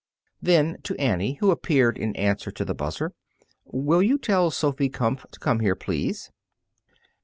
[0.41, 3.13] Then to Annie, who appeared in answer to the buzzer,
[3.65, 6.31] "Will you tell Sophy Kumpf to come here, please?"